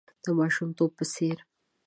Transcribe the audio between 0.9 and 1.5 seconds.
په څېر.